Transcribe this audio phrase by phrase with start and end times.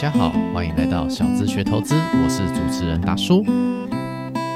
[0.00, 3.44] 大家好，欢迎来到小资学投资，我是主持人大叔。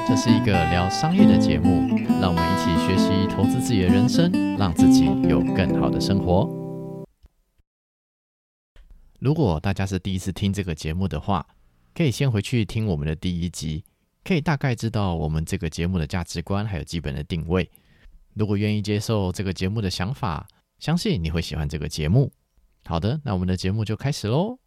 [0.07, 1.85] 这是一个聊商业的节目，
[2.19, 6.49] 让我们一起学习投资自己的人生，让自己有更好的生活。
[9.19, 11.45] 如果大家是第一次听这个节目的话，
[11.93, 13.83] 可以先回去听我们的第一集，
[14.23, 17.69] 可以大概知道我们这个节目的价值观还有基本的定位。
[18.33, 20.47] 如果愿意接受这个节目的想法，
[20.79, 22.31] 相信你会喜欢这个节目。
[22.85, 24.57] 好的，那我们的节目就开始喽。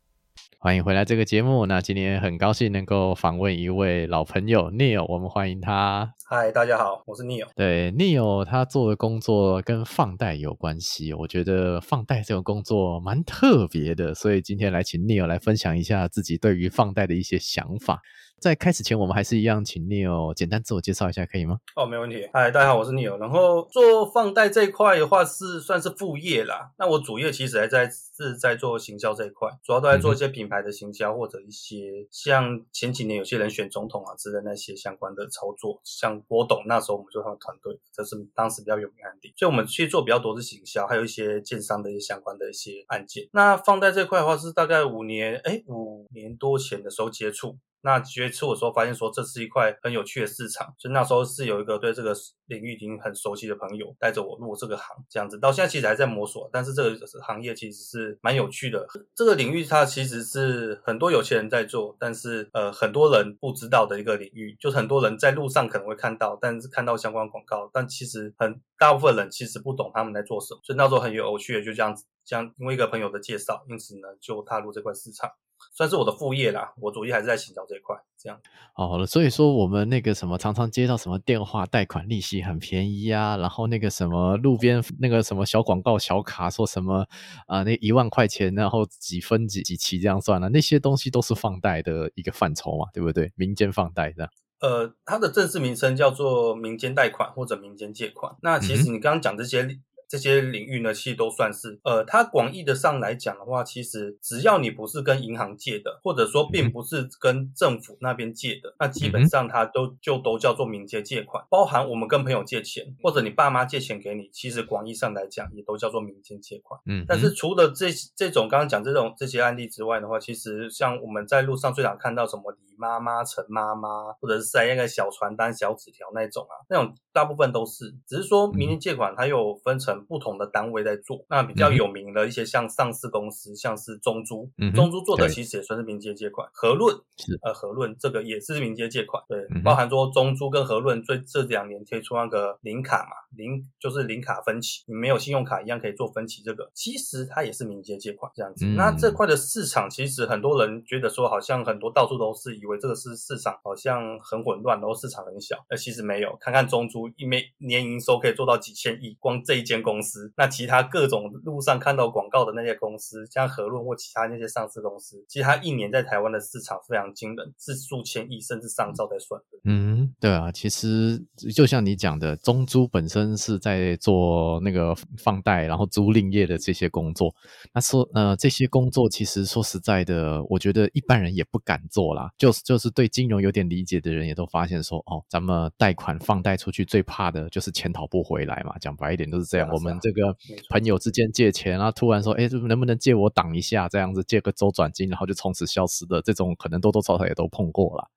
[0.61, 1.67] 欢迎回来这个节目。
[1.67, 6.12] 那今天很高兴能够访问一位老朋友 Neil，我们欢迎他。
[6.29, 7.47] 嗨，大家好，我是 Neil。
[7.55, 18.01] 对，Neil 他做的工作跟放贷有关系，我觉得放贷这种工作蛮特别的，所以今天来请 Neil 来分享一下自己对于放贷的一些想法。
[18.41, 21.59] 在开始前，我们还是一样，请 Neil 简单自我介绍一下，可以吗？
[21.74, 22.29] 哦，没问题。
[22.33, 23.19] 嗨，大家好，我是 Neil。
[23.19, 26.70] 然后做放贷这一块的话，是算是副业啦。
[26.79, 35.80] 那我主业其实还在是在做行销这一块，主要都在做一些品牌的行销，或者一些像前几年有些人选总统啊之类那些相关的操作。
[35.82, 39.32] 像郭董那时候，我们就他们团队，这是当时比较有名案例。
[39.37, 43.29] 所以我们去做比较多是行销，还有一些建商的一些相关的一些案件。
[43.32, 47.59] 那放贷这块的话，是大概五年，哎，五年多前的时候接触。
[47.80, 52.15] 那接触的时候发现说这是一块很有趣的市场，所以那时候是有一个对这个
[52.46, 58.87] 领域已经很熟悉的朋友带着我入这个行，这样子到现在其实还在摸索，但是这个行业其实是蛮有趣的。
[59.15, 75.31] 这个领域它其实是很多有钱人在做，但是呃很多人不知道的一个领域，就是很多人在路上可能会看到，但是看到相关广告，但其实很大部分人其实不懂他们在做什么，所以那时候很有趣的就这样子，这样因为一个朋友的介绍，因此呢就踏入这块市场。
[75.78, 78.37] 算是我的副业啦，我主业还是在行销这一块，这样。
[78.72, 87.06] 好了，所以说我们那个什么，常常接到什么电话，贷款利息很便宜啊，然后那个什么路边那个什么小广告小卡，说什么
[87.47, 93.32] 啊，那一万块钱，然后几分几几期这样算了，那些东西都是放贷的一个范畴嘛，对不对？
[93.37, 94.28] 民间放贷这样。
[94.58, 98.34] 呃，它的正式名称叫做民间贷款或者民间借款。
[98.42, 99.78] 那其实你刚刚讲这些。
[100.08, 116.80] 这些领域呢，其实都算是，呃，它广义的上来讲的话，其实只要你不是跟银行借的，或者说并不是跟政府那边借的，那基本上它都就都叫做民间借款，包含我们跟朋友借钱，或者你爸妈借钱给你，其实广义上来讲也都叫做民间借款。
[116.86, 129.97] 嗯，但是除了这这种刚刚讲这种这些案例之外的话，其实像我们在路上最常看到什么李妈妈、陈妈妈，或者是塞那个小传单、小纸条那种啊，那种大部分都是，只是说民间借款它又分成。
[130.04, 136.48] 不同的单位在做，那比较有名的一些像上市公司，像是中珠，中珠做的其实也算是民间借款。
[136.53, 137.38] 和润是。
[137.42, 148.66] 呃和润这个也是民间借款，对，包含说中珠跟和润最这两年推出那个零卡嘛，零就是零卡分期，你没有信用卡一样可以做分期，这个其实它也是民间借款这样子。
[148.66, 160.31] 那这块的市场其实很多人觉得说好像很多到处都是，以为这个是市场好像很混乱，然后市场很小，呃其实没有，看看中珠一每年营收可以做到几千亿，光这一间公司。
[160.37, 169.59] 那其他各种路上看到广告的那些公司，像和润或其他那些上市公司，其实它一年在台湾的市场非常惊人，是数千亿甚至上兆在算的。
[169.65, 171.19] 嗯，对啊，其实
[171.54, 177.34] 就像你讲的，中租本身是在做那个放贷，然后租赁业的这些工作。
[177.72, 182.31] 那说呃，这些工作其实说实在的，我觉得一般人也不敢做啦。
[182.37, 188.77] 就是就是对金融有点理解的人也都发现说，哦，咱们贷款放贷出去最怕的就是钱讨不回来嘛。
[188.78, 189.69] 讲白一点都是这样。
[189.78, 190.37] 们这个
[190.71, 193.89] 朋友之间借钱，然后突然说，哎，能不能借我挡一下？
[193.89, 198.09] 这样子借个周转金，然后就从此消失的这种，可能多多少少也都碰过了。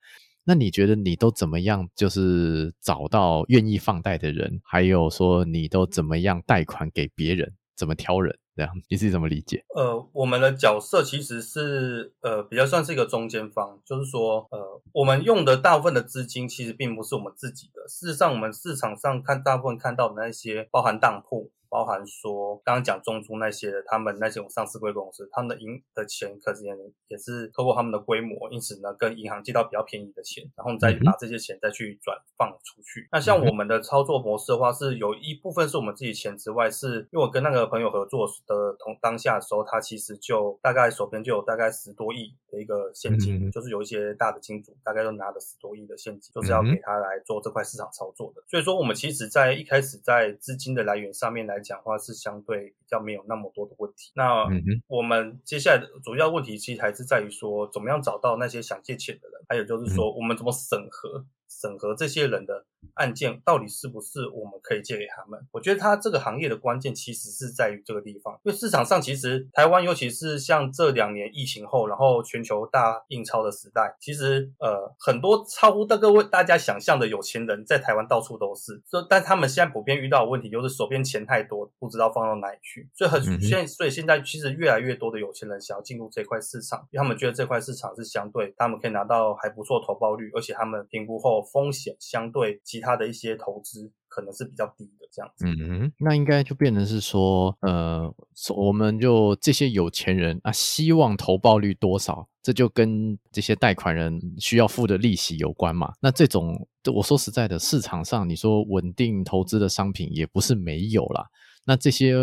[0.44, 1.88] 那你觉得你都怎么样？
[1.96, 7.54] 就是找到愿意放贷的人，还有说你都怎么样贷款给别人？
[7.76, 8.38] 怎么挑人？
[8.62, 9.66] 这样你自己怎么理解？
[9.76, 17.88] 呃，我们的角色其实是呃比较算是一个中间方，就是说呃我们用的大部分的资金其实并不是我们自己的。
[17.88, 21.50] 事实上，我们市场上看大部分看到的那些包含当铺。
[21.72, 26.66] 包含说刚刚讲中租那些他们那种上市贵公司，他们的银的钱可是
[27.08, 33.08] 也是透过他们的规模，因此呢跟银行借到比较便宜的钱，然后再把这些钱再去转放出去。
[33.10, 48.44] 那像我们的操作模式的话，是有一部分是我们自己钱之外，是因为我跟那个朋友合作的同当下的时候，他其实就大概手边就有大概十多亿的一个现金，就是有一些大的金主大概都拿了十多亿的现金，就是要给他来做这块市场操作的。
[48.48, 51.62] 所以说我们其实在一开始在资金的来源上面来。
[51.62, 54.12] 讲话是相对比较没有那么多的问题。
[54.16, 54.48] 那
[54.88, 62.66] 我们接下来的主要问题其实还是在于说，怎么样找到那些想借钱的人，还有就是说，我们怎么审核审核这些人的
[62.96, 65.40] 案件到底是不是我们可以借给他们。
[65.52, 95.46] 我觉得它这个行业的关键其实是在于这个地方，因为市场上其实台湾，尤其是像这两年疫情后，然后全球大印钞的时代，其实呃很多超乎的各位大家想象的有钱人在台湾到处都是，所以但他们现在普遍遇到的问题就是手边钱太多，不知道放到哪里去，所以很现所以现在其实越来越多的有钱人想要进入这块市场，因为他们觉得这块市场是相对他们可以拿到还不错投报率，而且他们评估后风险相对其他的一些投资可能是比较低的这样子。
[95.46, 98.10] 嗯嗯，那应该就变成是说，呃，
[98.56, 105.92] 我们就这些有钱人啊，希望投报率多少，这就跟这些贷款人需要付的利息有关嘛。
[106.00, 111.26] 那这种，我说实在的，市场上你说稳定投资的商品也不是没有啦。
[111.66, 112.16] 那这些。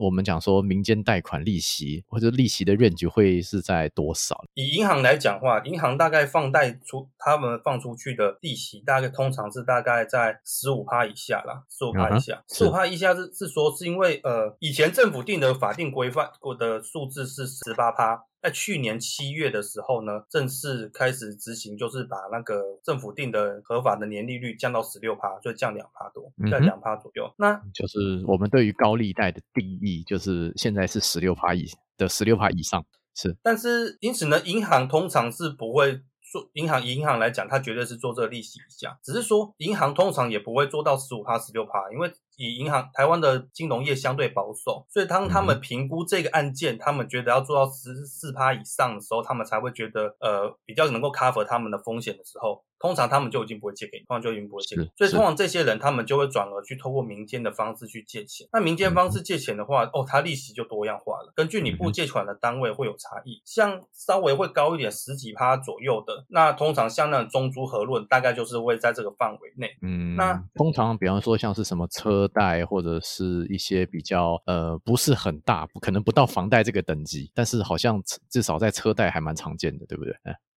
[0.00, 4.42] 我们讲说民间贷款利息或者利息的 range 会是在多少？
[4.54, 12.42] 以银行来讲话，银行大概放贷出他们放出去的利息，大概通常是大概在十五趴以下啦，十五趴以下。
[12.48, 18.24] 十五趴以下是是说是因为呃以前政府定的法定规范过的数字是十八趴。
[18.42, 27.32] 在去年七月的时候呢，正式开始执行，就是把那个政府定的合法的年利率降到十六趴，就降两趴多，在两趴左右。
[27.38, 31.66] 那就是我们对于高利贷的定义，就是现在是十六趴以
[31.96, 32.84] 的十六趴以上
[33.14, 33.36] 是。
[33.42, 36.02] 但是因此呢，银行通常是不会。
[36.32, 42.08] 做银行，银行来讲，它绝对是做这个利息以下，只是说银行通常也不会做到十五趴、十六趴，因为
[42.40, 52.64] 以银行台湾的金融业相对保守，所以当他们评估这个案件，他们觉得要做到十四趴以上的时候，他们才会觉得呃比较能够 cover 他们的风险的时候。
[52.80, 58.48] 通常他们就已经不会借给你，通常就已经不会借给你，所以通常这些人他们就会转而去透过民间的方式去借钱。
[58.54, 63.42] 那民间方式借钱的话，哦，它利息就多样化了，根据你不借款的单位会有差异。
[63.44, 69.76] 像稍微会高一点十几趴左右的，那通常像那种中租合论，大概就是会在这个范围内。
[69.82, 80.14] 嗯，那通常比方说像是什么车贷或者是一些比较呃不是很大，可能不到房贷这个等级，但是好像至少在车贷还蛮常见的，对不对？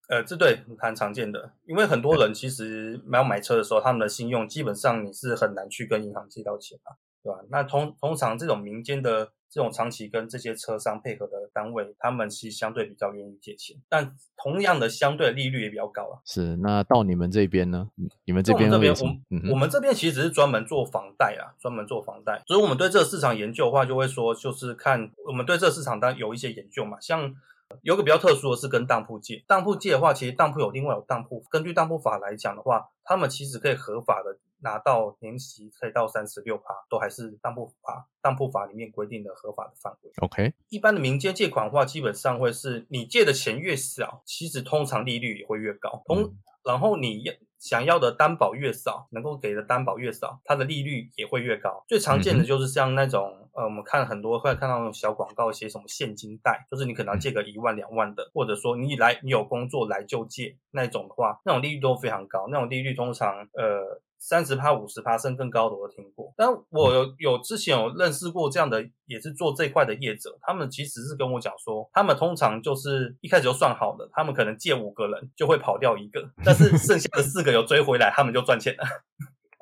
[0.09, 6.91] 呃，这对蛮常见的，因为很多人其实没有买车的时候，他们的信用基本上你是很难去跟银行借到钱啊，
[7.23, 7.39] 对吧？
[7.49, 16.19] 那通通常这种民间的这种长期跟这些车商配合的单位，他们其实相对比较愿意借钱，但同样的相对利率也比较高啊。
[16.25, 17.89] 是，那到你们这边呢？
[18.25, 27.33] 你们这边这边我我们这边其实只是专门做房贷啊，专门做房贷，所以我们对这个市场研究的话，就会说就是看我们对这个市场当有一些研究嘛，像。
[27.81, 40.11] 有个比较特殊的是跟当铺借，当铺借的话，其实当铺有另外有当铺，根据当铺法来讲的话，他们其实可以合法的拿到年息可以到三十六趴，都还是当铺法当铺法里面规定的合法的范围。
[40.21, 46.01] OK，一般的民间借款的话，基本上会是你借的钱越少，其实通常利率也会越高。
[46.05, 46.33] 同
[46.63, 47.33] 然后你要
[47.63, 51.85] 想要的担保越少，能够给的担保越少，它的利率也会越高。
[51.87, 53.39] 最常见的就是像那种。
[53.55, 66.33] 呃，我们看很多会看到那种小广告，写什么现金贷，就是你可能要借个一万两万的，或者说你来你有工作来就借那种的话，那种利率都非常高，那种利率通常呃三十趴、五十趴甚至更高的我听过。
[66.37, 78.83] 但我有有之前有认识过这样的，也是做这块的业者，他们其实是跟我讲说，他们通常就是一开始就算好了，他们可能借五个人就会跑掉一个，但是剩下的四个有追回来，他们就赚钱了。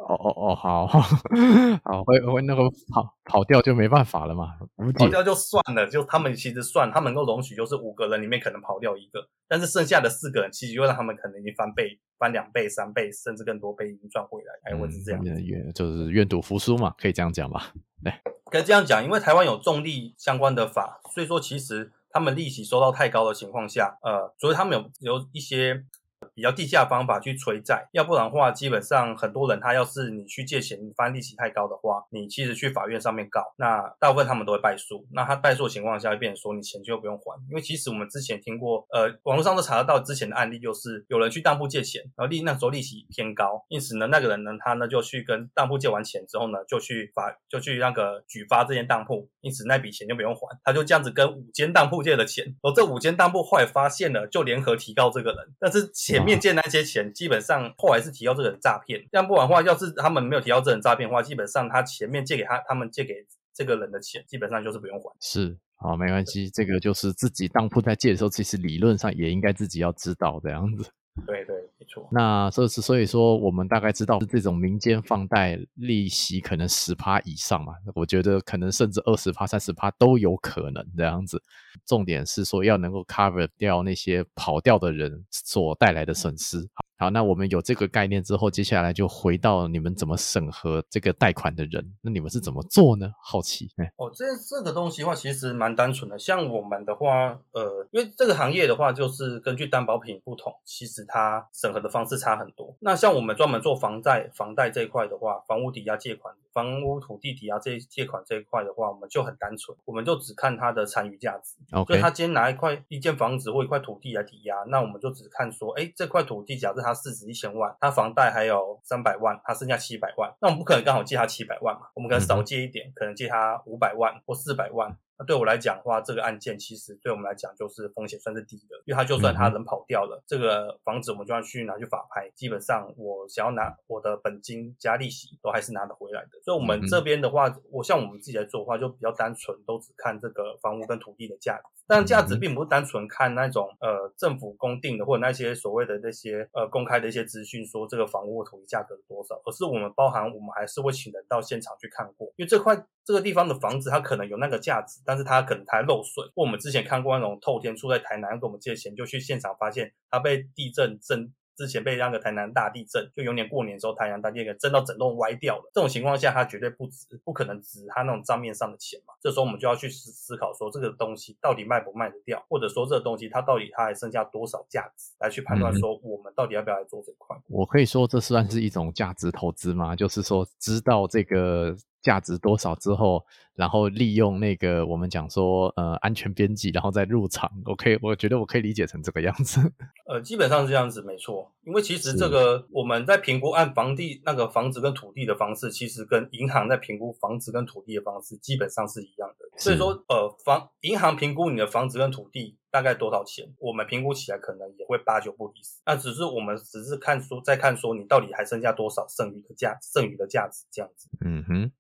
[0.08, 0.88] 哦哦哦，好，
[1.86, 4.56] 好，会会那个跑跑掉就没办法了嘛，
[4.98, 17.72] 跑掉就算了，就他们其实算，他们能够容许就是五个人里面可能跑掉一个，但是剩下的四个人其实又让他们可能已经翻倍、翻两倍、三倍，甚至更多倍已经赚回来，哎，会是这样，愿就是愿赌服输嘛，可以这样讲吧？
[18.04, 18.12] 对，
[18.46, 25.86] 可以这样讲，因为台湾有重利相关的法，所以说其实他们利息收到太高的情况下，呃，所以他们有有一些。
[26.34, 35.06] 比较地下方法去催债，要不然的话，基本上很多人他要是你去借钱，你发现利息太高的话，你其实去法院上面告，那大部分他们都会败诉。
[35.12, 56.26] 那他败诉的情况下，会变成说你钱就不用还，因为其实我们之前听过，呃，网络上都查得到之前的案例，就是有人去当铺借钱，然后利那时候利息偏高，因此呢，那个人呢，他呢就去跟当铺借完钱之后呢，就去法就去那个举发这间当铺，因此那笔钱就不用还，他就这样子跟五间当铺借的钱，然后这五间当铺后来发现了，就联合提告这个人，但是前。
[56.26, 59.02] 面借那些钱，基本上后来是提到这个人诈骗。
[59.12, 63.16] 这样不然的话，要是他们没有提到这人诈骗的话，基本上他前面借给他，他们借给
[63.54, 65.12] 这个人的钱，基本上就是不用还。
[65.20, 66.50] 是，好，没关系。
[66.52, 70.90] 这个就是自己当铺在借的时候，其实理论上也应该自己要知道这样子。
[71.26, 71.71] 对对，没
[72.12, 81.42] 那这是所以说，我们大概知道这种民间放贷利息可能十趴以上嘛，我觉得可能甚至二十趴、三十趴都有可能这样子。
[81.86, 86.70] 重点是说要能够 cover 掉那些跑掉的人所带来的损失。
[87.02, 93.12] 好，那我们有这个概念之后，接下来就回到你们怎么审核这个贷款的人，那你们是怎么做呢？
[93.20, 93.68] 好奇。
[93.98, 96.20] 哦，这这个东西的话，其实蛮单纯的。
[96.20, 102.78] 像我们的话，呃，因为这个行业的话，就是根据担保品不同，其实它审核的方式差很多。
[102.82, 111.56] 那像我们专门做房贷、房贷这一块的话，房屋抵押借款、房屋土地抵押这借款这一块的话，我们就很单纯，我们就只看它的残余价值。
[111.72, 124.98] OK，所以他今天拿一块一间房子或一块土地来抵押，那我们就只看说，哎，这块土地假设它市值一千万，他房贷还有三百万，他剩下七百万，那我们不可能刚好借他七百万嘛，我们可能少借一点，可能借他五百万或四百万。
[125.18, 136.42] 那对我来讲的话，这个案件其实对我们来讲就是风险算是低的，因为他就算他人跑掉了，这个房子我们就要去拿去法拍，基本上我想要拿我的本金加利息都还是拿得回来的。
[136.44, 141.81] 所以我们这边的话，我像我们自己来做的话，就比较单纯，都只看这个房屋跟土地的价值。
[141.94, 161.34] 但价值并不是单纯看那种呃政府公定的或者那些所谓的那些呃公开的一些资讯，说这个房屋统一价格多少，而是我们包含我们还是会请人到现场去看过，因为这块这个地方的房子它可能有那个价值，但是它可能它漏水，或我们之前看过那种透天住在台南跟我们借钱，就去现场发现它被地震震。
[161.56, 165.72] 之前被那个台南大地震，就有年过年的时候，台南大地震震到整栋歪掉了。
[165.74, 169.14] 这种情况下，它绝对不值，不可能值它那种账面上的钱嘛。
[169.22, 177.38] 这时候我们就要去思思考说，这个东西到底卖不卖得掉，或者说这个东西它到底它还剩下多少价值，来去判断说我们到底要不要来做这块。
[177.48, 179.96] 我可以说这算是一种价值投资吗？
[179.96, 181.76] 就是说知道这个。
[182.02, 183.24] 价值多少之后，
[183.56, 187.52] 然后利用那个我们讲说呃安全边际，然后再入场。
[187.66, 189.60] OK，我觉得我可以理解成这个样子。
[190.10, 191.52] 呃，基本上是这样子，没错。
[191.64, 199.31] 因为其实这个我们在评估按房地那个房子跟土地的方式，其实跟银行在评估房子跟土地的方式基本上是一样的。
[199.62, 205.82] 所以说，呃，房银行评估你的房子跟土地大概多少钱，我们评估起来可能也会八九不离十。
[205.86, 211.10] 那只是我们只是看说再看说你到底还剩下多少剩余的价剩余的价值这样子。
[211.24, 211.72] 嗯哼。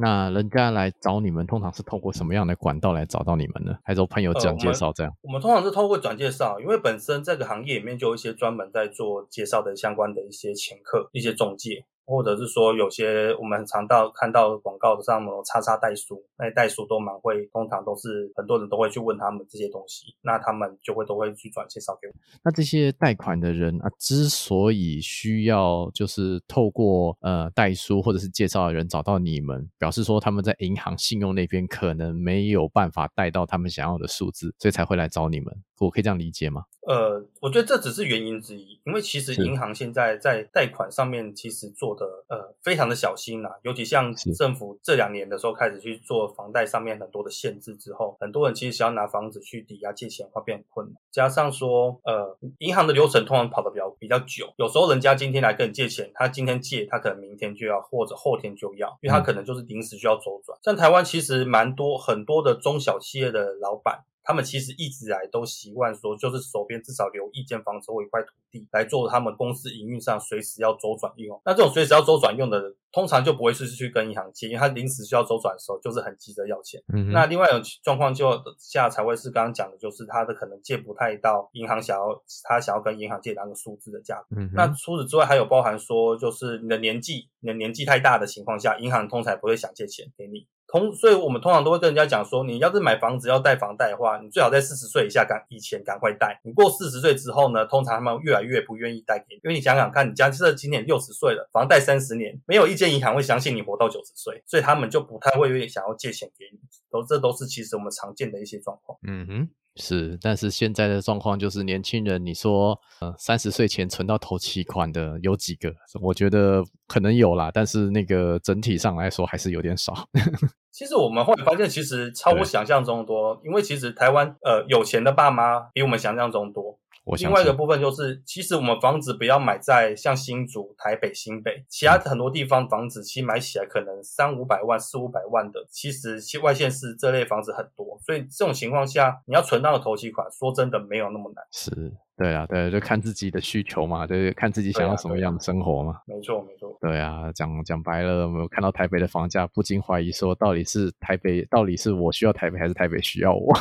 [0.00, 3.76] 那人家来找你们，通常是透过什么样的管道来找到你们呢？
[3.82, 5.12] 还是朋友转介绍这样？
[5.22, 11.84] 我们通常是透过转介绍，因为本身这个行业里面就有一些专门在做介绍的相关的一些前客、一些中介。
[12.08, 22.14] 或者是说，有些我们常到看到广告上面叉叉代书，那些代书都蛮会，通常都是很多人都会去问他们这些东西，那他们就会都会去转介绍给我。
[22.42, 35.54] 那这些贷款的人啊，之所以需要就是透过呃代书或者是介绍的人找到你们，表示说他们在银行信用那边可能没有办法贷到他们想要的数字，所以才会来找你们。
[35.86, 36.64] 我可以这样理解吗？
[36.86, 60.58] 呃，我觉得这只是原因之一，因为其实银行现在在贷款上面其实做的呃非常的小心呐，尤其像政府这两年的时候开始去做房贷上面很多的限制之后，很多人其实想要拿房子去抵押借钱会变困难，加上说呃银行的流程通常跑得比较比较久，有时候人家今天来跟你借钱，他今天借他可能明天就要或者后天就要，因为他可能就是临时需要周转。
[60.62, 64.04] 像台湾其实蛮多很多的中小企业的老板。
[64.28, 71.40] 他们其实一直来都习惯说，就是手边至少留一间房子或一块土地来做他们公司营运上随时要周转用。
[71.46, 76.78] 那这种随时要周转用的，通常就不会是去跟银行借，因为他临时需要周转的时候，就是很急着要钱。
[76.92, 77.10] 嗯。
[77.10, 84.36] 那另外一种状况就下才会是刚刚讲的，就是他的可能借不太到银行想要他想要跟银行借那个数字的价格。
[84.36, 84.50] 嗯。
[84.52, 90.46] 那除此之外，还有包含说，就是你的年纪，你的年纪太大的情况下，银行通常不会想借钱给你。
[90.70, 96.38] 通，所以我们通常都会跟人家讲说，你要是买房子要贷房贷的话，你最好在四十岁以下赶以前赶快贷。
[96.44, 106.58] 你过四十岁之后呢，通常他们越来越不愿意贷给你，因为你想想看，你假设今年六十岁了，房贷三十年，没有一间银行会相信你活到九十岁，所以他们就不太会想要借钱给你。
[106.90, 108.98] 都这都是其实我们常见的一些状况。
[109.02, 109.48] 嗯哼。
[109.78, 115.72] 是，但是现在的状况就是年轻人，你说，呃，三十岁前存到头期款的有几个？
[116.02, 119.94] 我觉得可能有啦，但是那个整体上来说还是有点少。
[120.72, 126.78] 其实我们后来发现，其实超乎想象中多，因为其实台湾呃有钱的爸妈比我们想象中多。
[127.16, 141.44] 另外一个部分就是，其实我们房子不要买在像新竹、台北、新北，其他很多地方房子其实买起来可能三五百万、四五百万的，其实外县市这类房子很多，所以这种情况下，你要存到的头期款，说真的没有那么难。
[141.52, 146.00] 是，对啊，对，就看自己的需求嘛，对，看自己想要什么样的生活嘛。
[146.06, 146.76] 没错，没错。
[146.80, 153.54] 对啊，讲讲白了，我们看到台北的房价，不禁怀疑说，到底是台北，到底是我需要台北，还是台北需要我？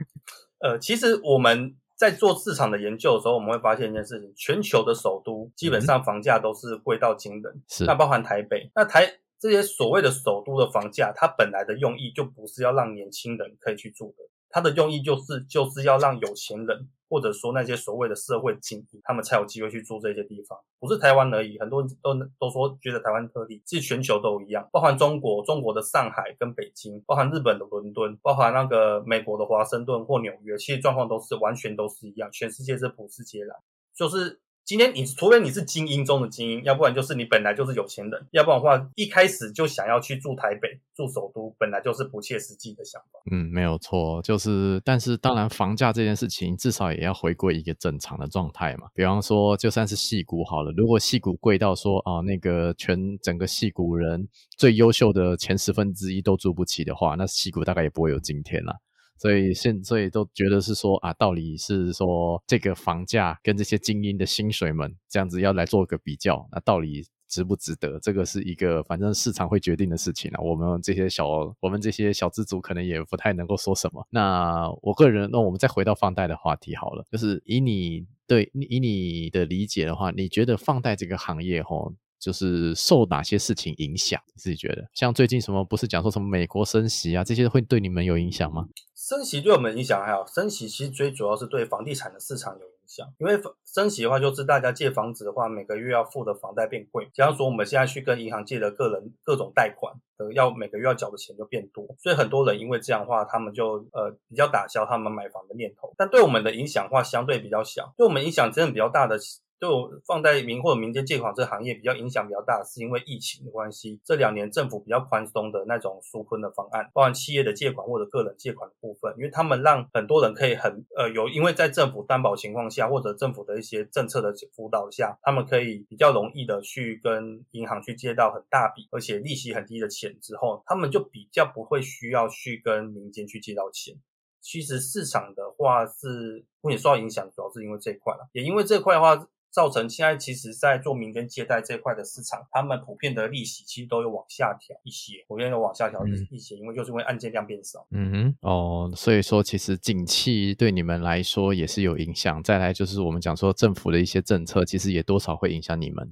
[0.60, 1.74] 呃，其实我们。
[2.00, 7.62] 在做市场的研究的时候，我们会发现一件事情：全球的首都基本上房价都是贵到惊人。
[7.68, 9.06] 是，那包含台北，那台
[9.38, 20.58] 这些所谓的首都的房价，它本来的用意就不是要让年轻人可以去住的，它的用意就是就是要让有钱人或者说那些所谓的社会精英，他们才有机会去住这些地方。
[20.78, 33.56] 不是台湾而已，很多人都都说觉得台湾特例，其实全球都一样，包含中国，中国的上海跟北京，包含日本的伦敦，包含那个美国的华盛顿或纽约，其实状况都是完全都是一样，全世界是普世皆然，
[33.92, 34.40] 就是。
[34.70, 43.18] 今天你除非你是精英中的精英，要不然就是你本来就是有钱人，要不然的话一开始就想要去住台北、住首都，本来就是不切实际的想法。
[43.32, 48.86] 嗯，没有错，就是但是当然房价这件事情至少也要回归一个正常的状态嘛。
[48.94, 58.76] 比方说，就算是戏股好了，如果戏股贵到说啊那个全整个戏股人最优秀的前十分之一都住不起的话，那戏股大概也不会有今天了。
[59.20, 68.00] 所以现所以都觉得是说啊，道理是说这个房价跟这些精英的薪水们这样子要来做个比较，那到底值不值得？
[68.00, 70.40] 这个是一个反正市场会决定的事情啊。
[70.40, 71.28] 我们这些小
[71.60, 74.06] 我们这些小资族可能也不太能够说什么。
[74.10, 81.92] 那我个人，那我们再回到放贷的话题好了，就是以你对以你的理解的话，你觉得放贷这个行业吼？
[82.20, 84.20] 就是受哪些事情影响？
[84.26, 88.68] 你自己觉得，像最近什么不是讲说什么美国升息啊，这些会对你们有影响吗？
[88.94, 97.08] 升息对我们影响还好，升息其实最主要是对房地产的市场有影响，因为升息的话，就是大家借房子的话，每个月要付的房贷变贵。
[97.14, 105.94] 假如说我们现在去跟银行借的个人各种贷款的，要每个月要缴的钱就变多，所以很多人因为这样的话，他们就呃比较打消他们买房的念头。
[105.96, 109.18] 但对我们的影响话，相对比较小，对我们影响真的比较大的。
[109.60, 114.00] 对我放贷民或者民间借款这个行业比较影响比较大，是因为疫情的关系。
[114.02, 133.94] 这两年政府比较宽松的那种纾困的方案，包含企业的借款或者个人借款的部分，因为他们让很多人可以很呃有，因为在政府担保情况下，或者政府的一些政策的辅导下，他们可以比较容易的去跟银行去借到很大笔而且利息很低的钱之后，他们就比较不会需要去跟民间去借到钱。
[134.40, 139.28] 其实市场的话是目前受到影响，主要是因为这一块了，也因为这块的话。
[139.50, 147.86] 造成现在其实，在做民间借贷这块的市场，他们普遍的利息其实都有往下调一些，普遍有往下调一些，因为就是因为案件量变少。
[147.90, 152.42] 嗯哼，哦，所以说其实景气对你们来说也是有影响。
[152.42, 156.08] 再来就是我们讲说政府的一些政策，其实也多少会影响你们，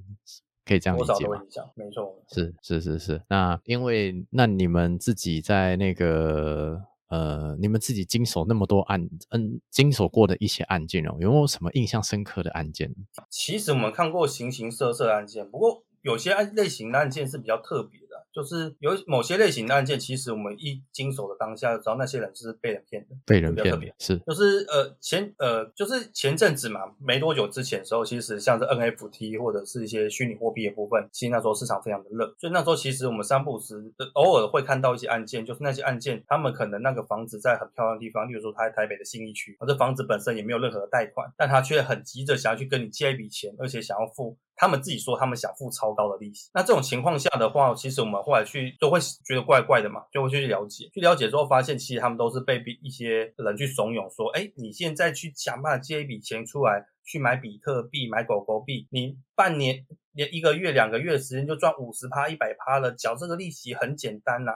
[0.65, 1.41] 可以这样理解吗？
[1.75, 3.21] 没错，是是是是。
[3.29, 6.88] 那因为那你们自己在那个。
[7.09, 12.95] 呃，你们自己经手那么多案，嗯，经手过的一些案件哦，有没有什么印象深刻的案件？
[13.29, 18.27] 其实我们看过形形色色案件，不过有些案类型的案件是比较特别的。
[18.33, 33.75] 就是有某些类型的案件，其实我们一经手的当下，就知道那些人就是被人骗的，被人骗是，就是呃前呃就是前阵子嘛，没多久之前的时候，其实像是 NFT 或者是一些虚拟货币的部分，其实那时候市场非常的热，所以那时候其实我们三不时
[34.13, 44.37] 偶尔会看到一些案件，就是那些案件，他们可能那个房子在很漂亮的地方，例如说他在台北的信义区，而这房子本身也没有任何的贷款，但他却很急着想要去跟你借一笔钱，而且想要付。
[44.61, 64.51] 他们自己说他们想付超高的利息，那这种情况下的话，其实我们后来去都会觉得怪怪的嘛，就会去了解，去了解之后发现，其实他们都是被一些人去怂恿说，哎，你现在去想办法借一笔钱出来，去买比特币、买狗狗币，你半年连一个月、两个月的时间就赚五十趴、一百趴了，缴这个利息很简单呐。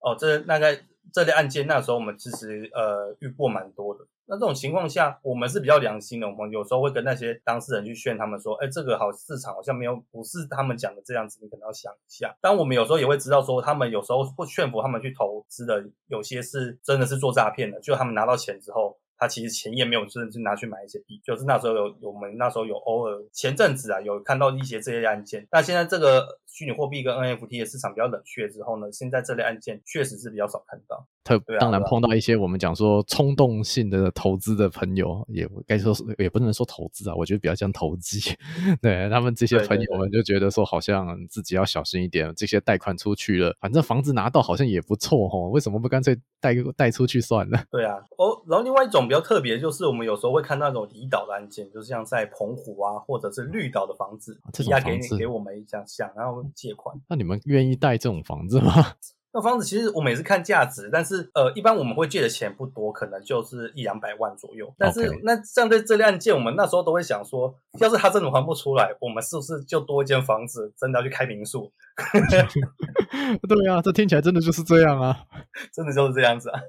[0.00, 0.78] 哦，这大概
[1.12, 4.06] 这类案件那时候我们其实呃遇过蛮多的。
[4.30, 6.26] 那这种情况下，我们是比较良心的。
[6.28, 17.80] 我们有时候会跟那些当事人去劝他们说：“哎，这个好市场好像没有，不是他们讲的这样子，你可能要想一下。”但我们有时候也会知道说，他们有时候会劝服他们去投资的，有些是真的是做诈骗的。
[17.80, 18.96] 就他们拿到钱之后。
[19.22, 31.06] 他其实钱也没有真的是拿去买一些币，就是那时候有我们那时候有偶尔前阵子啊有看到一些这些案件，那现在这个虚拟货币跟 NFT 的市场比较冷却之后呢，现在这类案件确实是比较少看到。
[31.22, 38.20] 特当然碰到一些我们讲说冲动性的投资的朋友，也该说是也不能说投资啊，我觉得比较像投机。
[38.80, 47.64] 对他们这些朋友们就觉得说好像自己要小心一点，这些贷款出去了，反正房子拿到好像也不错哦，为什么不干脆贷贷出去算了？
[47.70, 49.00] 对啊，哦，然后另外一种。
[49.10, 56.94] 比较特别就是，我们有时候会看到那种离岛的案件，就是像在澎湖啊，或者是绿岛的房子，抵押给你给我们这样想，然后借款。
[57.08, 58.72] 那你们愿意贷这种房子吗？
[59.32, 64.74] 那房子其实我们也是看价值，但是呃，一般我们会借的钱不多，可能就是一两百万左右。
[64.76, 71.70] 但是那像在这类案件，我们那时候都会想说，要是他真的还不出来，我们是不是就多一间房子，真的要去开民宿？
[73.48, 75.24] 对啊，这听起来真的就是这样啊，
[75.72, 76.60] 真的就是这样子啊。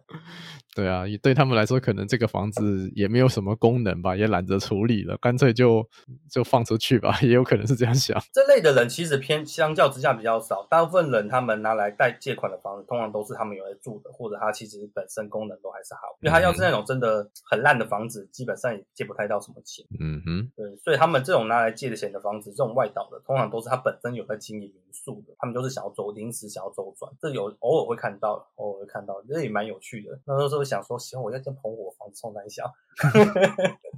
[0.74, 5.86] 对啊，对他们来说，可能这个房子也没有什么功能吧，也懒得处理了，干脆就
[6.30, 8.18] 就放出去吧， 也有可能是这样想。
[8.32, 16.02] 这类的人其实偏相较之下比较少，大部分人他们拿来贷借款的房子，通常都是他们有在住的，或者他其实本身功能都还是好。
[16.22, 19.86] 因为他要是那种真的很烂的房子，基本上也借不太到什么钱。
[20.00, 30.18] 嗯哼，对，所以他们这种拿来借的钱的房子，这种外岛的，通常都是他本身有在经营民宿的，他们就是想要走临时想要周转，这有偶尔会看到，偶尔会看到，这也蛮有趣的。
[30.26, 31.42] 那时候想说，行，我要。
[31.42, 32.72] 跟捧我房冲胆小，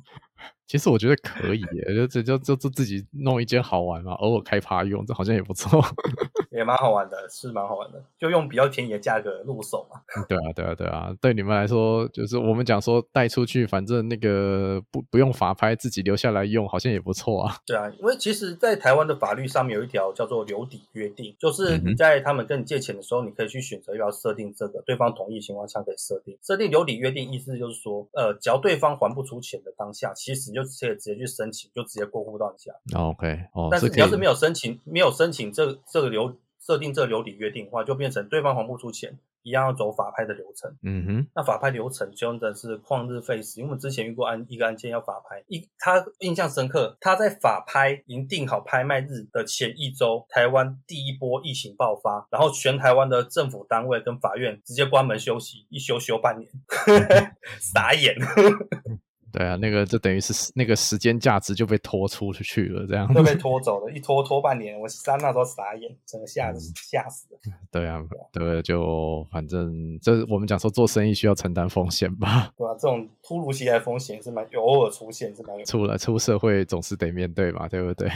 [0.73, 1.61] 其实我觉得可以，
[1.95, 5.79] 就就就就就自己弄一间好玩嘛，偶尔开趴用，这好像也不错，
[6.51, 10.01] 也蛮好玩的，是蛮好玩的，就用比较便宜的价格入手嘛。
[10.27, 17.55] 对啊，对啊，对啊，对你们来说，就是我们讲说带出去，反正那个不不用法拍，自己留下来用，好像也不错啊。
[17.67, 32.73] 对啊，因为其实，在台湾的法律上面有一条叫做留底约定，就是你在他们跟你借钱的时候，你可以去选择要设定这个，对方同意情况下可以设定设定留底约定，意思就是说，呃，只要对方还不出钱的当下，其实就可以直接去申请，就直接过户到你家。
[32.99, 40.73] OK，哦，但是你要是没有申请，没有申请这这个留设定这个留底约定的话，就变成对方还不出钱，一样要走法拍的流程。
[40.81, 56.49] 嗯哼，那法拍流程真的是旷日费时，因为我们之前遇过案一个案件要法拍，一他印象深刻，他在法拍已经定好拍卖日的前一周，台湾第一波疫情爆发，然后全台湾的政府单位跟法院直接关门休息，一休休半年，
[57.59, 58.15] 傻眼。
[59.33, 67.39] 对啊，那个就等于是那个时间价值就被拖出去了，这样就被拖走了，一拖拖半年，我三那时候傻眼，整个吓吓死了。
[67.71, 67.99] 对啊，
[68.31, 72.53] 对，就反正这我们讲说做生意需要承担风险吧。
[72.55, 75.65] 对啊，这种突如其来风险是蛮偶尔出现，是蛮有。
[75.65, 78.07] 出来出社会总是得面对嘛，对不对？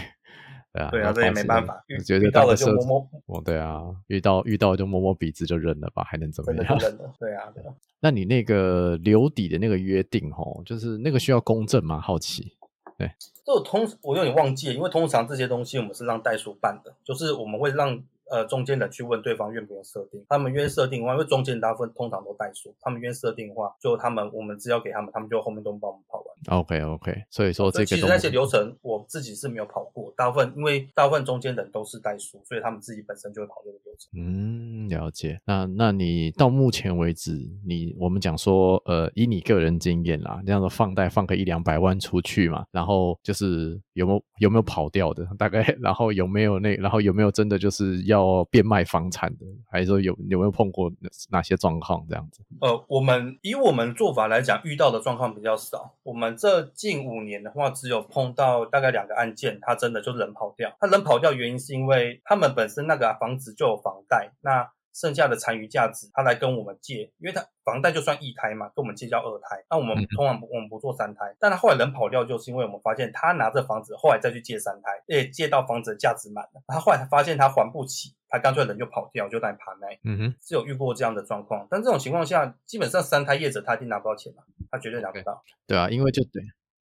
[0.92, 1.84] 对啊，这也没办法。
[1.98, 6.78] 我觉得遇到了就摸摸，哦，对啊，遇到遇到就摸摸鼻子就认了吧，还能怎么样？
[6.80, 7.74] 认了，对啊，对啊。
[8.00, 12.00] 那你那个留底的那个约定，吼，就是那个需要公证吗？
[12.00, 12.54] 好奇。
[12.98, 13.12] 对，
[13.46, 18.04] 这我通我有点忘记了，因为通常这些东西我们是让代书办的，就是我们会让。
[18.30, 26.60] 呃，中间人去问对方愿不愿意设定，他们愿意设定的话，因为中间大部分通常都代数，他们愿意设定的话，就他们我们只要给他们，他们就后面都帮我们跑完。
[26.60, 34.10] OK OK，所以说这个其实那些流程我自己是没有跑过，大部分因为大部分中间人都是代数，所以他们自己本身就会跑这个流程。
[34.20, 35.40] 嗯，了解。
[35.46, 37.32] 那那你到目前为止，
[37.66, 48.17] 你我们讲说，呃，以你个人经验啦，这样的放贷放个一两百万出去嘛，然后就是有没有有没有跑掉的，大概，然后有没有那，然后有没有真的就是要。
[48.18, 50.92] 要变卖房产的，还是说有有没有碰过
[51.30, 52.42] 哪些状况这样子？
[52.60, 55.94] 呃，我们以我们做法来讲，遇到的状况比较少。
[56.04, 60.76] 我们这近五年的话，只有碰到大概两个案件，他真的就人跑掉。
[60.80, 64.70] 他人跑掉原因是因为他们本身那个房子就有房贷，那。
[64.98, 69.64] 剩下的残余价值，他来跟我们借，因为他房贷就算一胎嘛，跟我们借叫二胎。
[69.70, 80.00] 那我们通常我们不做三胎，但他后来人跑掉，就是因为我们发现他拿着房子，后来再去借三胎，诶，借到房子的价值满了，他后来发现他还不起，他干脆人就跑掉，就在拍卖。
[80.04, 85.44] 嗯哼，是有遇过这样的状况，但这种情况下，基本上三胎业者他一定拿不到钱嘛，他绝对拿不到。
[85.68, 86.42] 对啊，因为就对，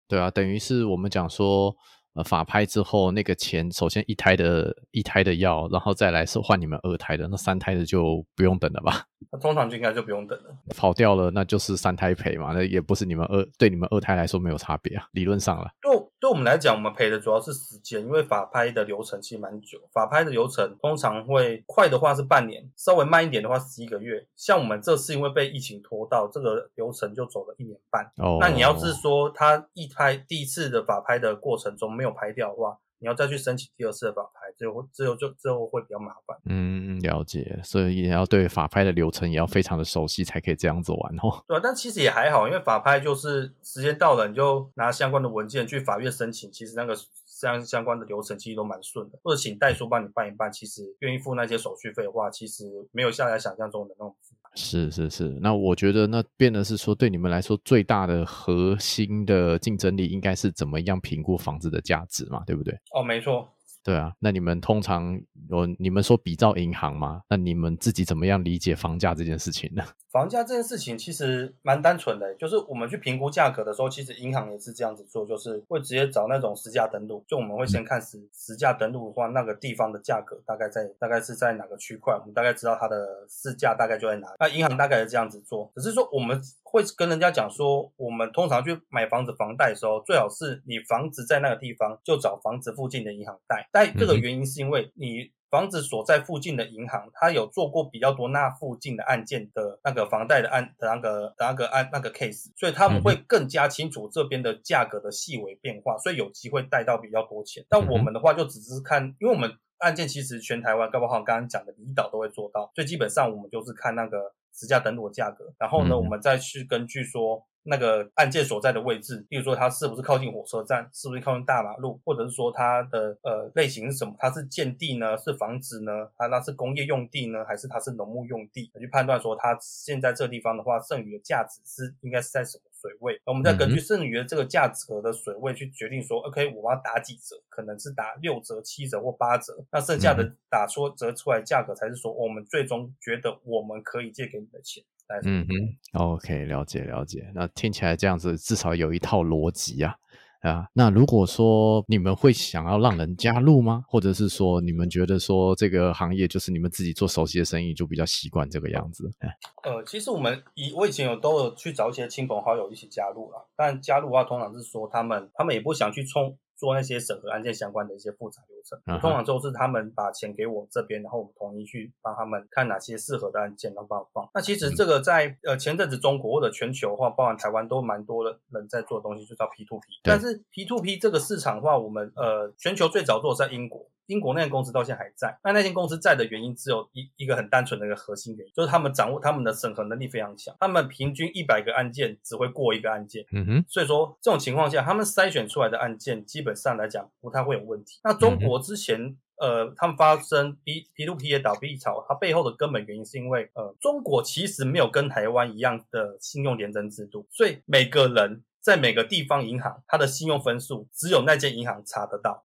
[0.08, 1.76] 对啊，等于是我们讲说。
[2.14, 9.06] 呃，法拍之后，那个钱首先一胎的一胎的要，然后再来是换你们二胎的，那三胎的就不用等了吧？
[9.32, 10.56] 那通常就应该就不用等了。
[10.76, 15.72] 跑掉了，那就是三胎赔嘛，那也不是你们二对你们二胎来说没有差别啊，理论上了。
[15.82, 15.92] 对，
[16.24, 24.26] 对我们来讲，我们赔的主要是时间，因为法拍的流程其实蛮久，法拍的流程通常会快的话是半年，稍微慢一点的话十一个月。
[24.38, 28.06] 像我们这次因为被疫情拖到，这个流程就走了一年半。
[28.20, 36.38] 哦，那你要是说他一拍第一次的法拍的过程中没有拍掉的话，你要再去申请第二次的法拍，最后最后就最后会比较麻烦。
[36.46, 41.44] 嗯，了解，所以也要对法拍的流程也要非常的熟悉，才可以这样子玩哦。
[41.46, 49.20] 对，但其实也还好，因为法拍就是时间到了，你就拿相关的文件去法院申请，其实那个相相关的流程其实都蛮顺的。
[49.22, 54.16] 或者请代书帮你办一办，其实愿意付那些手续费的话，其实没有下来想象中的那种。
[54.56, 62.74] 是是是，那我觉得那变的是说，对你们来说最大的核心的竞争力应该是怎么样评估房子的价值嘛，对不对？
[62.94, 63.50] 哦，没错。
[63.84, 67.22] 对啊，那你们通常有你们说比照银行嘛？
[67.28, 69.84] 那你们自己怎么样理解房价这件事情呢？
[70.14, 84.28] 房价这件事情其实蛮单纯的，就是我们去评估价格的时候，其实银行也是这样子做，就是会直接找那种实价登录，就我们会先看实实价登录的话，那个地方的价格大概在大概是在哪个区块，我们大概知道它的市价大概就在哪。
[84.40, 86.40] 那银行大概是这样子做，只是说我们。
[86.74, 93.70] 会跟人家讲说，我们通常去买房子房贷的时候，最好是你房子在那个地方，就找房子附近的银行贷。
[93.72, 107.64] 贷这个原因是因为你房子所在附近的银行，它有做过比较多那附近的案件的那个房贷的案的那个的那个案那个 case，所以他们会更加清楚这边的价格的细微变化，所以有机会贷到比较多钱。
[107.70, 117.46] 但我们的话就只是看，因为我们案件其实全台湾，包括刚刚讲的离岛都会做到，所以基本上我们就是看那个实价登录的价格，然后呢，我们再去根据说。
[117.64, 124.14] 那个案件所在的位置，例如说它是不是靠近火车站，是不是靠近大马路，或者是说它的呃类型是什么？
[124.20, 128.72] 它是建地呢，是房子呢，它那是工业用地呢，还是它是农牧用地？
[128.80, 133.20] 去判断说它现在这个地方的话，剩余的价值是应该是在什么水位？
[133.26, 137.36] 我们再根据剩余的这个价格的水位去决定说，OK，我要打几折？
[137.50, 144.84] 可能是打六折、七折或八折，那剩下的打出折出来价格才是说我们最终觉得我们可以借给你的钱。
[145.26, 145.54] 嗯哼
[146.00, 147.32] ，OK，了解了解。
[147.36, 149.96] 那听起来这样子，至少有一套逻辑啊，
[150.42, 150.66] 啊。
[150.74, 153.84] 那如果说你们会想要让人加入吗？
[153.88, 159.10] 或者是说你们觉得说这个行业就是你们自己做熟悉的生意，就比较习惯这个样子？
[159.64, 166.38] 呃，其实我们以我以前有都有去找一些亲朋好友一起加入了，但加入的话，通常是说他们他们也不想去冲。
[166.56, 174.30] 做那些审核案件相关的一些复杂流程，通常都是他们把钱给我这边，然后我们统一去帮他们看哪些适合的案件，然后帮我放。
[174.34, 179.86] 那其实这个在呃前阵子中国或者全球的话，包含台湾都蛮多的人在做东西，就叫 P to P。
[180.04, 183.90] 但是 P to P 这个市场的话，我们呃全球最早做在英国。
[184.14, 198.00] 英国那间公司到现在还在，那那间公司在的原因只有一一个很单纯的一个核心原因，就是他们掌握他们的审核能力非常强，他们平均一百个案件只会过一个案件，嗯哼，所以说这种情况下，他们筛选出来的案件基本上来讲不太会有问题。
[198.04, 212.46] 那中国之前呃，他们发生 B P two P 也倒闭潮，它背后的根本原因是因为呃，中国其实没有跟台湾一样的信用联征制度，所以每个人在每个地方银行，他的信用分数只有那间银行查得到。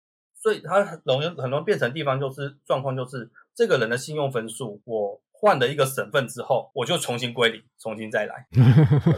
[0.40, 8.46] 所以它很容易很容易变成地方，就是状况就是这个人的信用分数，我换了一个省份之后，我就重新归零，重新再来。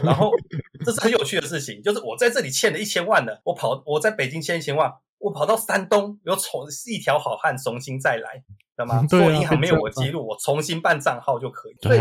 [0.03, 0.31] 然后
[0.83, 9.05] 这是很有趣的事情，就是我在这里欠了一千万的，我跑我在北京欠一千万，我跑到山东又重是一条好汉，重新再来，知道吗？
[9.07, 11.75] 做银行没有我记录，我重新办账号就可以。
[11.81, 11.99] 所以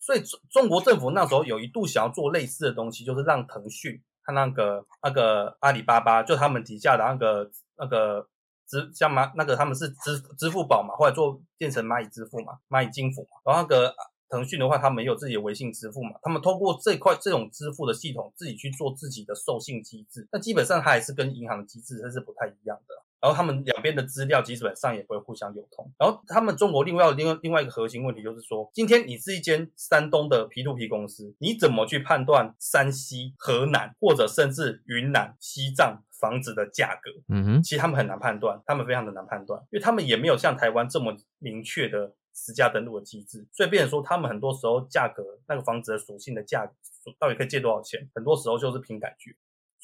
[0.00, 7.48] 所以中中国政府那时候有一度想要做类似的东西，就是让腾讯和那个那个阿里巴巴，就他们底下的那个
[7.78, 8.26] 那个。
[8.68, 13.38] 支像蚂那个他们是支支付宝嘛，后来做变成蚂蚁支付嘛，蚂蚁金服嘛。
[13.44, 13.94] 然后那个
[14.28, 20.28] 腾讯的话，他们有自己的微信支付嘛，他们通过这块这种支付的系统，自己去做自己的授信机制。
[20.32, 22.94] 那基本上它还是跟银行机制它是不太一样的。
[23.26, 25.90] 然后他们两边的资料基本上也不会互相流通。
[25.98, 36.02] 然后他们中国另外另外另外一个核心问题就是说，今天你是一间山东的 P to P 公司，你怎么去判断山西、河南或者甚至云南、西藏？
[36.18, 46.72] 房子的价格，嗯哼，其实他们很难判断，他们非常的难判断，因为他们也没有像台湾这么明确的实价登录的机制，所以变成说他们很多时候价格那个房子的属性的价
[47.18, 49.30] 到底可以借多少钱，很多时候就是凭感觉，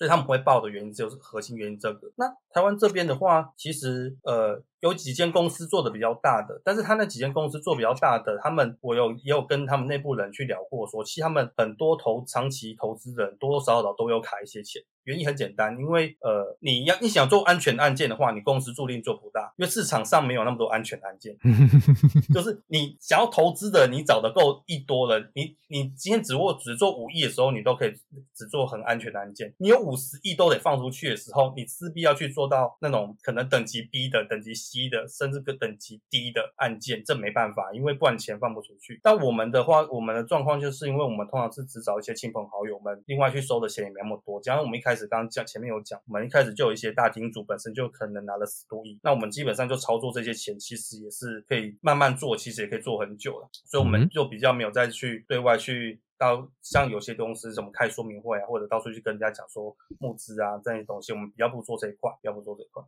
[0.03, 2.11] 所以他们会报的原因就是核心原因这个。
[2.17, 4.65] 那台湾这边的话，其实呃。
[4.83, 14.83] 有几间公司做的比较大的，但是他那几间公司做比较大的，他们我有也有跟他们内部人去聊过，说其实他们很多投长期投资人多多少少都有卡一些钱。
[15.05, 21.37] 原因很简单，因为呃，你要你想做安全案件的话，你公司注定做不大，因为市场上没有那么多安全案件。
[22.33, 27.93] 就是你想要投资的，你找的够亿多了，你你今天只握只做五亿的时候，你都可以
[28.33, 29.53] 只做很安全的案件。
[29.59, 34.53] 你有五十亿都得放出去的时候，你势必要去做到那种可能等级 B 的等级。
[34.73, 38.99] 低的，甚至个等级低的案件，这没办法，因为不然钱放不出去。
[39.03, 44.41] 但我们的话，我们的状况就是因为我们通常是只找一些亲朋好友们，另外去收的钱也没那么多。
[44.41, 53.49] 假如我们一开始刚刚讲前面有讲，我们一开始就有一些大金主本身就可能拿了十多亿，那我们基本上就操作这些钱，其实也是可以慢慢做，其实也可以做很久了。
[53.67, 62.83] 所以我们就比较没有再去对外去到像有些公司什么开说明会啊，或者到处去跟人家讲说募资啊这些东西，我们比较不做这一块，比较不做这一块。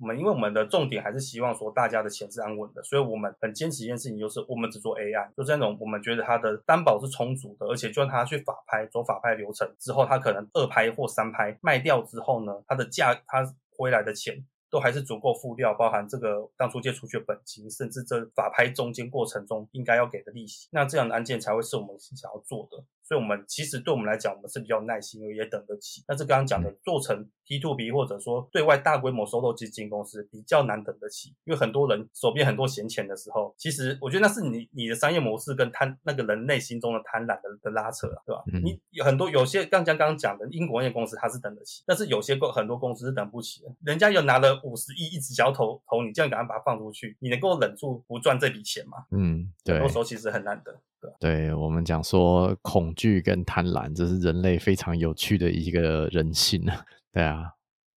[0.00, 13.44] 我们因为我们的重点还是希望说大家的钱是安稳的，所以我们很坚持一件事情，就是我们只做 AI，，就是那种我们觉得它的担保是充足的，而且就算他去法拍走法拍流程之后，他可能二拍或三拍卖掉之后呢，它的价它
[13.76, 22.84] 回来的钱都还是足够付掉，包含这个当初借出去的本金，甚至这法拍中间过程中应该要给的利息，那这样的案件才会是我们想要做的。
[23.08, 26.04] 所以我们其实对我们来讲，我们是比较耐心，也等得起。
[26.06, 38.42] 但是刚刚讲的做成 P to B 或者说对外大规模收购基金公司，比较难等得起，因为很多人手边很多闲钱的时候，其实我觉得那是你你的商业模式跟贪那个人内心中的贪婪的的拉扯，对吧？
[38.62, 43.74] 你有很多有些刚刚刚刚讲的英国那些公司，它是等得起，但是有些公很多公司是等不起的。
[43.82, 48.98] 人家有拿了五十亿一直想要投投你，这样赶快把它放出去，你能够忍住不赚这笔钱吗？
[49.12, 50.78] 嗯，对，很多时候其实很难得。
[51.20, 56.84] 对我们讲说，恐惧跟贪婪，这是人类非常有趣的一个人性啊。
[57.12, 57.44] 对啊，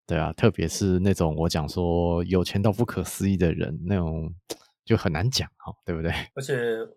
[0.07, 4.33] 对啊，特别是那种我讲说有钱到不可思议的人，那种。
[4.91, 6.11] 就很难讲哈，对不对？
[6.35, 6.53] 而且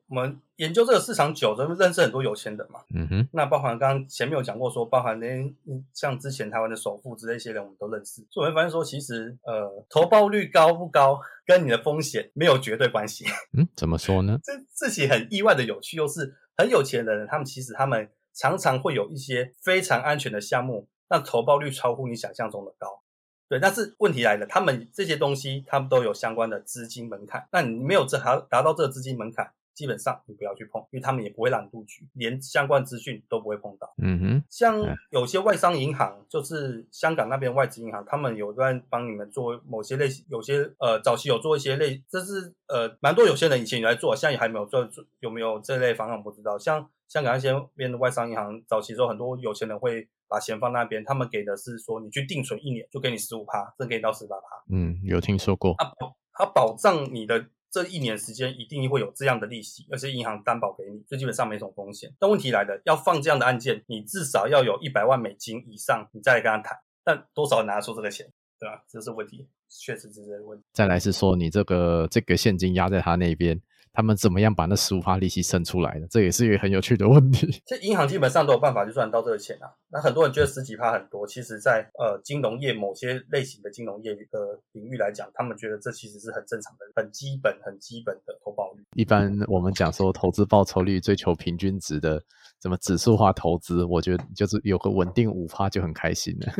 [0.09, 2.81] 我们研究这个市场久，就认识很多有钱人嘛。
[2.93, 3.29] 嗯哼。
[3.33, 5.55] 那包含刚刚前面有讲过，说包含连
[5.93, 8.27] 像之前台湾的首富之类一些人，我们都认识。
[8.31, 13.27] 所以我会发现说，其实呃，投报率高不高，跟你的风险没有绝对关系。
[13.57, 14.41] 嗯，怎么说呢？
[14.43, 23.04] 这自己很意外的有趣，又是很有钱的人，他们其实他们常常会有一些非常安全的项目，那投报率超乎你想象中的高。
[23.49, 33.93] 对，但是问题来了，他们这些东西他们都有相关的资金门槛，那你没有这还达到这个资金门槛，基本上你不要去碰，因为他们也不会让你布局，连相关资讯都不会碰到。
[34.03, 34.81] 嗯哼，像
[35.11, 44.89] 有些外商银行，就是香港那边外资银行，他们有在帮你们做某些类型，有些呃早期有做一些类，这是呃蛮多有些人以前有在做，现在也还没有做，
[45.21, 46.57] 有没有这类方案不知道。
[46.59, 50.09] 像香港那些边的外商银行，早期时候很多有钱人会。
[50.27, 54.47] 把钱放那边，他们给的是说你去定存一年就给你十五趴，这给你到十八趴。
[54.73, 55.75] 嗯，有听说过。
[55.79, 62.13] 他保他保障你的这一年时间一定会有这样的利息，而且银行担保给你，所以基本上没什么风险。
[62.19, 66.79] 但问题来了，要放这样的案件，你至少要有一百万美金以上，你再来跟他谈。
[67.05, 68.27] 但多少拿出这个钱，
[68.59, 68.83] 对吧？
[68.89, 70.65] 这是问题，确实是这个问题。
[70.73, 73.61] 再来是说你这个这个现金压在他那边。
[73.95, 76.07] 他们怎么样把那十五趴利息生出来的？
[76.09, 77.49] 这也是一个很有趣的问题。
[77.65, 79.71] 这银行基本上都有办法去赚到这个钱啊。
[79.89, 88.83] 那很多人觉得十几趴很多，其实，在呃金融业某些类型的金融业的领域来讲，他们觉得这其实是很正常的、很基本、很基本的投保率。
[88.97, 92.21] 一般我们讲说投资报酬率追求平均值的，
[92.61, 96.53] 什么指数化投资，我觉得就是有个稳定五趴就很开心了。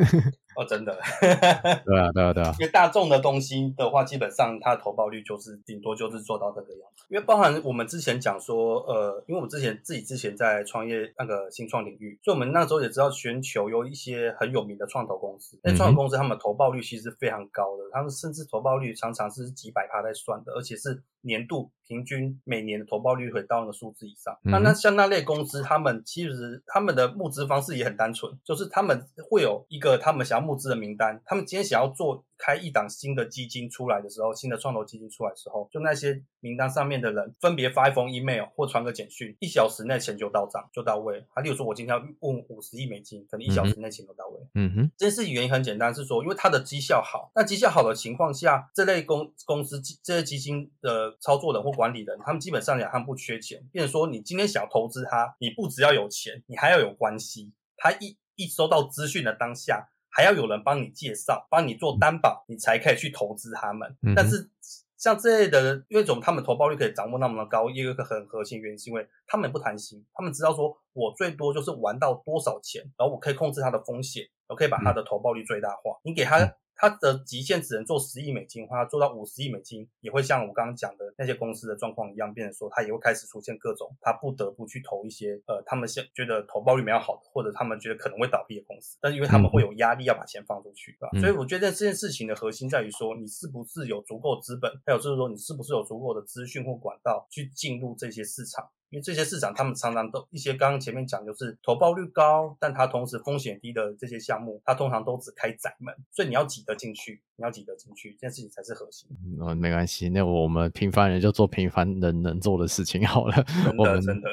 [0.55, 2.53] 哦，真的， 对啊，对啊，对啊。
[2.59, 7.05] 因为大众的东西的话，基本上它的投报率就是顶多就是做到这个样子。
[7.09, 15.59] 因为包含我们之前讲说，呃，因为我们之前自己之前在创业那个新创领域，所以我们那时候也知道全球有一些很有名的创投公司。
[15.63, 24.35] 那创投公司他们投报率其实非常高的，他们甚至投报率常常是几百趴在算的，而且是年度平均每年的投报率会到那个数字以上。
[24.43, 32.23] 那那像那类公司，他们其实他们的募资方式也很单纯，就是他们会有一个他们想要募资的名单，他们今天想要做。
[32.37, 41.25] 开一档新的基金出来的时候，新的创投基金出来的时候，就那些名单上面的人分别发一封 email 或传个简讯，一小时内钱就到账就到位。
[41.33, 44.41] 他例如说，我今天要问五十亿美金，可能一小时内钱就到位。
[44.53, 47.31] 嗯哼，这件事情原因很简单，是说因为它的绩效好。
[47.35, 53.65] 那绩效好的情况下，这类公公司这些基金的操作人或管理人，他们基本上讲他们不缺钱。
[53.71, 57.53] 变成说，你今天想要投资它，你不只要有钱，你还要有关系。
[57.77, 59.87] 他一一收到资讯的当下。
[60.15, 63.97] 还要有人帮你介绍，帮你做担保，你才可以去投资他们。
[64.15, 64.49] 但是
[64.95, 75.99] 像这类的，因为怎么他们投报率可以掌握那么的高，也有一个很核心原因，是因为他们不贪心，他们知道说我最多就是玩到多少钱，然后我可以控制它的风险，我可以把它的投报率最大化。
[76.03, 76.55] 你给他。
[76.75, 91.19] 它的极限只能做十亿美金的话，做到五十亿美金也会像我刚刚讲的那些公司的状况一样，变成说它也会开始出现各种，它不得不去投一些呃，他们现觉得投报率比较好的，或者他们觉得可能会倒闭的公司，但是因为他们会有压力要把钱放出去，对吧？
[91.19, 98.69] 所以我觉得这件事情的核心在于说，你是不是有足够资本，还有就是说你是不是有足够的资讯或管道去进入这些市场。
[98.95, 109.09] 因为这些市场，他们常常都一些刚刚前面讲，就是投报率高，但它同时风险低的这些项目，它通常都只开窄门，所以你要挤得进去，你要挤得进去，这件事情才是核心。
[109.41, 113.35] 嗯，没关系，那我们平凡人就做平凡人能做的事情好了。
[113.65, 114.29] 真的，真的。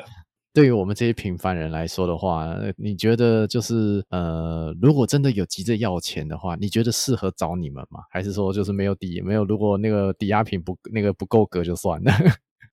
[0.55, 8.03] 对于我们这些平凡人来说的话，你觉得就是呃，如果真的有急着要钱的话，你觉得适合找你们吗？
[8.11, 12.13] 还是说就是没有抵没有，如果那个抵押品不那个不够格就算了？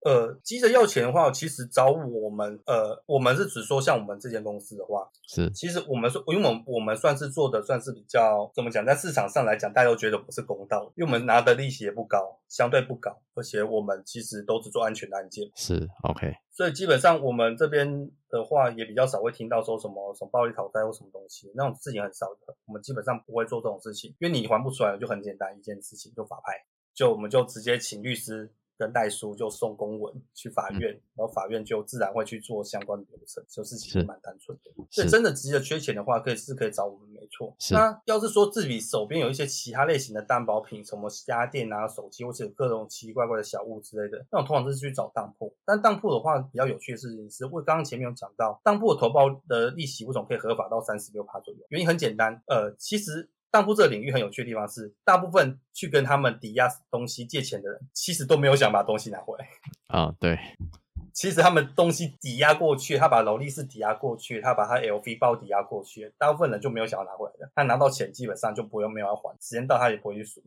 [0.02, 26.54] 呃，急着要钱的话，其实找我们，呃，我们是只说像我们这间公司的话，是，其实我们说，因为我们我们算是做的算是比较怎么讲，在市场上来讲，大家都觉得不是公道，因为我们拿的利息也不高，相对不高，而且我们其实都只做安全的案件，是 OK，所以基本上我们这边的话也比较少会听到说什么什么暴力讨债或什么东西，那种事情很少的，我们基本上不会做这种事情，因为你还不出来，就很简单一件事情，就法拍，
[26.94, 28.50] 就我们就直接请律师。
[28.80, 34.72] 跟代书就送公文去法院，然后法院就自然会去做相关的流程，就事情蛮单纯的。
[34.90, 37.54] 所以真的急着缺钱的话，可以是可以找我们没错。
[37.72, 45.54] 那要是说自己手边有一些其他类型的担保品，什么家电啊、手机，或者各种奇奇怪怪的小物之类的，那我通常都是去找当铺。
[45.66, 51.60] 但当铺的话，比较有趣的事情是，我刚刚前面有讲到，当铺的投保的利息为什么可以合法到三十六趴左右？
[51.68, 53.30] 原因很简单，呃，其实。
[53.52, 59.48] 当铺这个领域很有趣的地方是，大部分去跟他们抵押东西借钱的人，其实都没有想把东西拿回来。
[59.88, 60.38] 啊，对。
[61.12, 67.52] 其实他们东西抵押过去，他把劳力士抵押过去，他把他 LV 包抵押过去，大部分人就没有想要拿回来的。
[67.56, 70.44] 他拿到钱基本上就不用没有要还，时间到他也不会去数。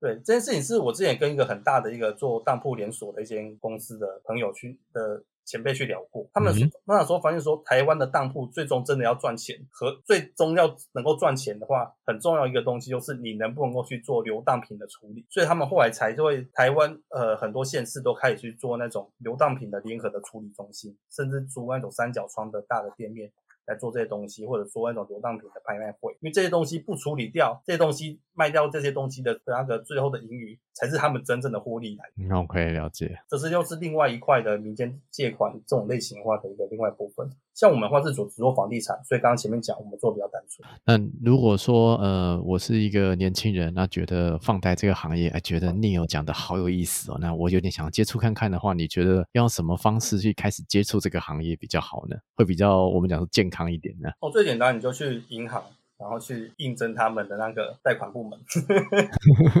[0.00, 5.24] 对这件事情，是我之前跟一个很大的一个做当铺连锁的一间公司的朋友去的。
[5.44, 15.26] 前辈去聊过，他们那时候发现说，台湾的当铺最终真的要赚钱，和最终要能够赚钱的话，很重要一个东西就是你能不能够去做流当品的处理。
[15.28, 23.30] 所以他们后来才会台湾呃很多县市都开始去做那种流当品的联合的处理中心，甚至租那种三角窗的大的店面。
[23.72, 32.28] 来做这些东西，或者说那种流浪品的拍卖会，因为这些东西不处理掉，这些东西卖掉这些东西的那个最后的盈余，才是他们真正的获利来源。
[32.28, 37.30] 那我可以了解，这是又是另外一块的民间借款这种类型化的一个另外部分。
[37.54, 40.66] 像我们话是做只做房地产，所以刚刚前面讲我们做比较单纯。
[40.84, 52.16] 那如果说呃我是一个年轻人，那觉得放贷这个行业，哎觉得 Neil 讲的好有意思哦，那我有点想要接触看看的话，你觉得要用什么方式去开始接触这个行业比较好呢？
[52.34, 54.08] 会比较我们讲说健康一点呢？
[54.20, 55.62] 哦，最简单你就去银行，
[55.98, 58.38] 然后去应征他们的那个贷款部门，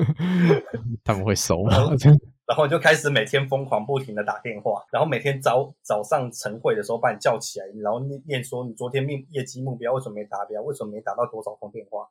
[1.04, 1.72] 他们会收吗？
[2.52, 12.06] 然后就开始每天疯狂不停的打电话，然后每天早早上晨会的时候把你叫起来，然后念念说你昨天命业绩目标为什么没达标，为什么没打到多少通电话？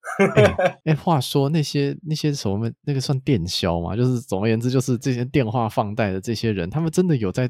[0.83, 3.95] 哎， 话说那些那些什么那个算电销吗？
[3.95, 7.47] 就是总而言之，就是这些电话放贷的这些人，他们真的有在，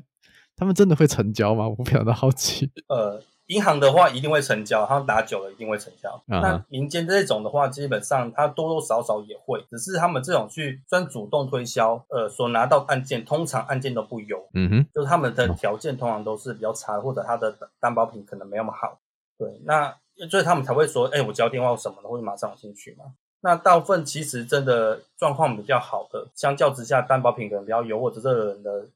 [0.58, 1.70] 他们真的会成交吗？
[1.70, 2.70] 我非常的好奇。
[2.90, 3.24] 呃。
[3.52, 6.24] 银行的话一定会成交，他打久了一定会成交。
[6.26, 14.38] 那民间这种的话，基本上他多多少少也会，只是他们这种去专主动推销，呃，所拿到案件通常案件都不优。
[14.54, 19.00] 嗯哼，就是他们的条件通常都是比较差，或者他的担保品可能没那么好。
[19.38, 19.94] 对，那
[20.30, 23.06] 所以他们才会说，哎，我交电话什么的，会马上有兴趣嘛。
[23.42, 28.90] 那大部分其实真的状况比较好的，相较之下担保品可能比较优，或者这个人的。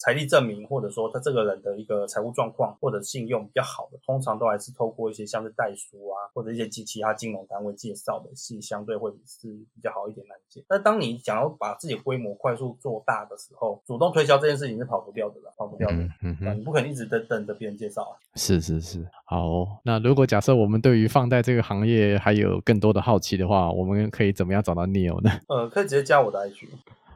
[0.00, 10.64] 财力证明，或者说他这个人的一个财务状况或者信用比较好的，通常都还是透过一些像是代书啊，或者一些其其他金融单位介绍的，是相对会是比较好一点的案件。
[10.66, 15.94] 但当你想要把自己规模快速做大的时候，主动推销这件事情是跑不掉的了，跑不掉的。
[16.20, 18.18] 嗯嗯，你不可能一直等等着别人介绍啊。
[18.34, 19.68] 是是是，好。
[19.84, 25.30] 那如果假设我们对于放贷这个行业还有更多的好奇的话，我们可以怎么样找到 Neil 呢？
[25.46, 26.66] 呃，可以直接加我的 IG。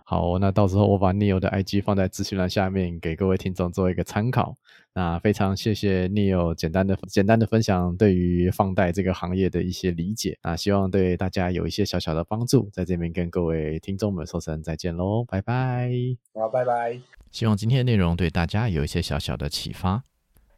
[0.06, 4.54] 好，那到时候我把 Neil 的 IG 放在资讯栏下面，给各位听众做一个参考。
[4.92, 12.68] 那非常谢谢 Neil 简单的简单的分享对于放贷这个行业的一些理解啊，希望对大家有一些小小的帮助。
[12.70, 15.90] 在这边跟各位听众们说声再见喽，拜拜。
[16.34, 17.00] 好，拜拜。
[17.32, 20.04] 希望今天的内容对大家有一些小小的启发。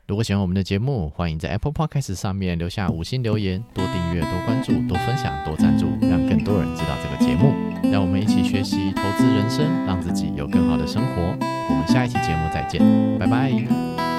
[0.07, 7.53] 如果喜欢我们的节目，欢迎在 Apple Podcast 上面留下五星留言，多订阅、多关注、多分享、多赞助，让更多人知道这个节目。
[7.91, 11.37] 让我们一起学习投资人生，让自己有更好的生活。
[11.69, 12.81] 我们下一期节目再见，
[13.19, 14.16] 拜拜。